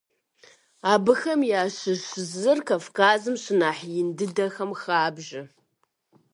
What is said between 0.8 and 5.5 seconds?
Абыхэм ящыщ зыр Кавказым щынэхъ ин дыдэхэм хабжэ.